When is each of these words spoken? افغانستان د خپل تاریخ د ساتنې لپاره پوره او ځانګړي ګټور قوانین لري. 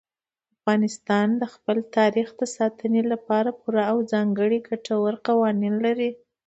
افغانستان 0.55 1.27
د 1.41 1.43
خپل 1.53 1.77
تاریخ 1.97 2.27
د 2.39 2.41
ساتنې 2.57 3.03
لپاره 3.11 3.49
پوره 3.59 3.83
او 3.91 3.97
ځانګړي 4.11 4.59
ګټور 4.69 5.13
قوانین 5.27 5.75
لري. 5.85 6.09